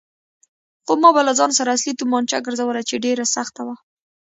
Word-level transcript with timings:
خو 0.85 0.93
ما 1.01 1.09
به 1.15 1.21
له 1.27 1.33
ځان 1.39 1.51
سره 1.57 1.73
اصلي 1.77 1.93
تومانچه 1.99 2.37
ګرځوله 2.45 2.81
چې 2.89 2.95
ډېره 3.05 3.25
سخته 3.35 3.61
وه. 3.67 3.75